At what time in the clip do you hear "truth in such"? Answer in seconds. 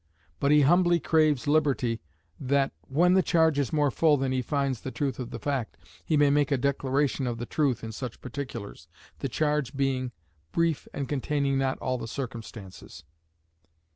7.45-8.19